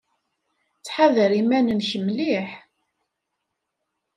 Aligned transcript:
Ttḥadar 0.77 1.31
iman-nnek 1.41 1.89
mliḥ. 2.05 2.49